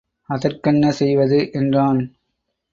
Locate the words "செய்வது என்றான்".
0.91-2.01